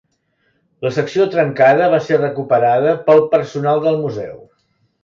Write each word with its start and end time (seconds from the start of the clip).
La 0.85 0.91
secció 0.95 1.27
trencada 1.35 1.91
va 1.97 2.01
ser 2.09 2.19
recuperada 2.23 2.99
pel 3.11 3.25
personal 3.37 3.89
del 3.89 4.05
museu. 4.05 4.39